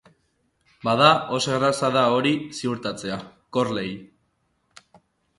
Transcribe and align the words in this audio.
Bada, 0.85 1.09
oso 1.35 1.51
erraza 1.57 1.91
da 1.95 2.05
hori 2.13 2.31
ziurtatzea, 2.59 3.19
Corley. 3.59 3.93